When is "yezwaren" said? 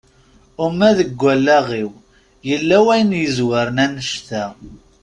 3.21-3.77